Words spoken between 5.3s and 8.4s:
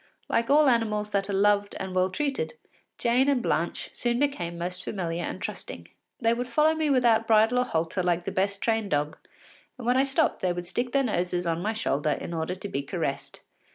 trusting. They would follow me without bridle or halter like the